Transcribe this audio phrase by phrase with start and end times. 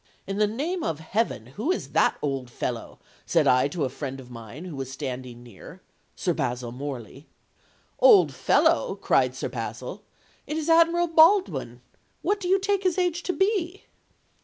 [0.25, 4.19] 'In the name of heaven, who is that old fellow?' said I to a friend
[4.19, 5.83] of mine who was standing near
[6.15, 7.27] (Sir Basil Morley).
[7.99, 10.01] 'Old fellow!' cried Sir Basil,
[10.47, 11.81] 'it is Admiral Baldwin.
[12.23, 13.83] What do you take his age to be?'